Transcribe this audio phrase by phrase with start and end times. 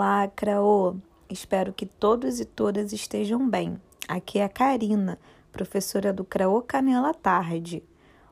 [0.00, 0.94] Olá, Craô!
[1.28, 3.80] Espero que todos e todas estejam bem.
[4.06, 5.18] Aqui é a Karina,
[5.50, 7.82] professora do Craô Canela Tarde.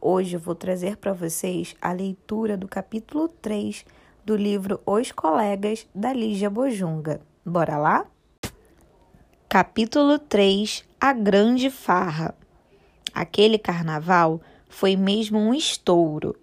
[0.00, 3.86] Hoje vou trazer para vocês a leitura do capítulo 3
[4.24, 7.20] do livro Os Colegas, da Lígia Bojunga.
[7.46, 8.06] Bora lá?
[9.48, 12.34] Capítulo 3 A Grande Farra
[13.14, 16.34] Aquele carnaval foi mesmo um estouro.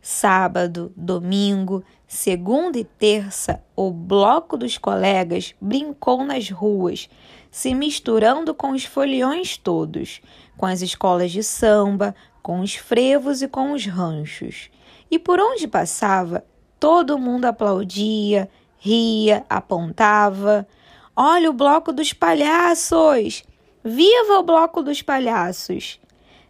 [0.00, 7.08] Sábado, domingo, segunda e terça, o bloco dos colegas brincou nas ruas,
[7.50, 10.20] se misturando com os foliões todos,
[10.56, 14.70] com as escolas de samba, com os frevos e com os ranchos.
[15.10, 16.44] E por onde passava,
[16.78, 20.66] todo mundo aplaudia, ria, apontava.
[21.14, 23.42] Olha o bloco dos palhaços!
[23.84, 26.00] Viva o bloco dos palhaços!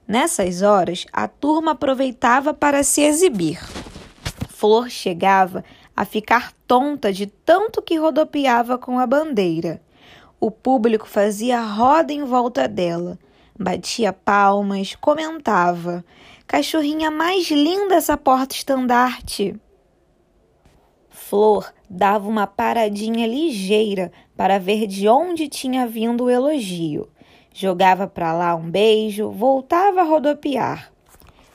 [0.09, 3.61] Nessas horas, a turma aproveitava para se exibir.
[4.49, 5.63] Flor chegava
[5.95, 9.83] a ficar tonta de tanto que rodopiava com a bandeira.
[10.41, 13.19] O público fazia roda em volta dela,
[13.59, 16.03] batia palmas, comentava:
[16.47, 19.61] Cachorrinha mais linda essa porta-estandarte!
[21.11, 27.11] Flor dava uma paradinha ligeira para ver de onde tinha vindo o elogio
[27.61, 30.93] Jogava para lá um beijo, voltava a rodopiar.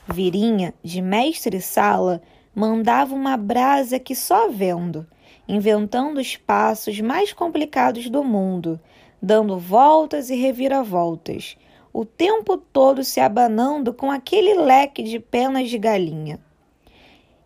[0.06, 2.20] Virinha, de mestre-sala,
[2.54, 5.06] mandava uma brasa que só vendo,
[5.48, 8.78] inventando os passos mais complicados do mundo,
[9.22, 11.56] dando voltas e reviravoltas,
[11.90, 16.38] o tempo todo se abanando com aquele leque de penas de galinha.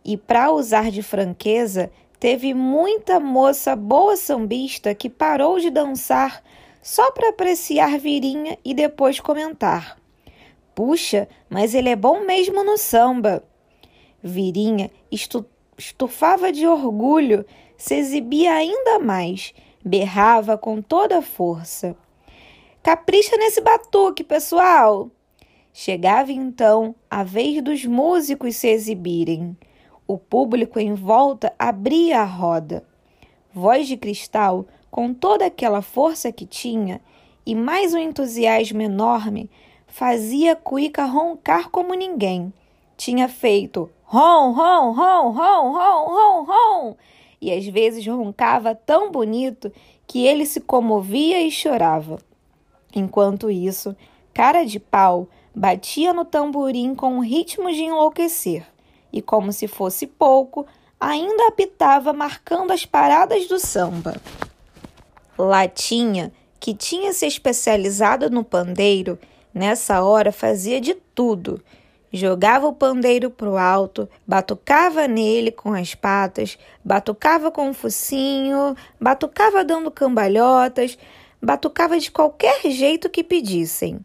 [0.05, 6.43] E para usar de franqueza, teve muita moça boa sambista que parou de dançar
[6.89, 9.99] só para apreciar Virinha e depois comentar:
[10.75, 13.45] Puxa, mas ele é bom mesmo no samba.
[14.23, 15.45] Virinha estu
[15.77, 17.45] estufava de orgulho,
[17.77, 19.53] se exibia ainda mais,
[19.85, 21.95] berrava com toda a força.
[22.83, 25.11] Capricha nesse batuque, pessoal!
[25.75, 29.55] Chegava então a vez dos músicos se exibirem.
[30.07, 32.83] O público em volta abria a roda.
[33.53, 37.01] Voz de cristal com toda aquela força que tinha
[37.45, 39.51] e mais um entusiasmo enorme,
[39.87, 42.53] fazia Cuica roncar como ninguém.
[42.97, 46.97] Tinha feito ron, ron, ron, ron, ron, ron, ron,
[47.41, 49.71] e às vezes roncava tão bonito
[50.07, 52.19] que ele se comovia e chorava.
[52.95, 53.95] Enquanto isso,
[54.33, 58.67] cara de pau batia no tamborim com um ritmo de enlouquecer,
[59.13, 60.67] e como se fosse pouco,
[60.99, 64.21] ainda apitava marcando as paradas do samba.
[65.45, 69.19] Latinha, que tinha se especializado no pandeiro,
[69.55, 71.63] nessa hora fazia de tudo.
[72.13, 79.63] Jogava o pandeiro pro alto, batucava nele com as patas, batucava com o focinho, batucava
[79.63, 80.99] dando cambalhotas,
[81.41, 84.01] batucava de qualquer jeito que pedissem.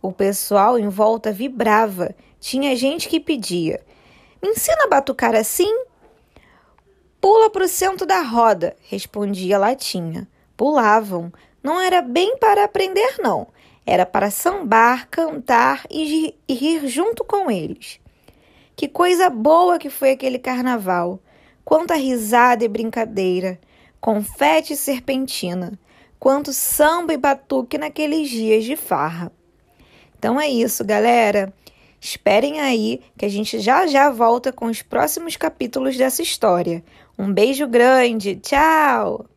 [0.00, 2.14] O pessoal em volta vibrava.
[2.38, 3.80] Tinha gente que pedia:
[4.42, 5.84] Me ensina a batucar assim?
[7.20, 10.28] Pula pro centro da roda, respondia Latinha
[10.58, 11.32] pulavam.
[11.62, 13.46] Não era bem para aprender, não.
[13.86, 17.98] Era para sambar, cantar e rir junto com eles.
[18.76, 21.20] Que coisa boa que foi aquele carnaval!
[21.64, 23.58] Quanta risada e brincadeira!
[24.00, 25.78] Confete e serpentina!
[26.18, 29.32] Quanto samba e batuque naqueles dias de farra!
[30.18, 31.52] Então é isso, galera.
[32.00, 36.82] Esperem aí que a gente já já volta com os próximos capítulos dessa história.
[37.16, 39.28] Um beijo grande, tchau!